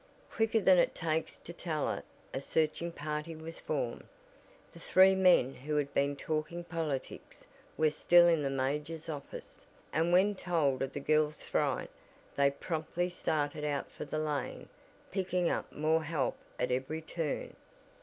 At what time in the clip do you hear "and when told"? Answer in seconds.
9.93-10.81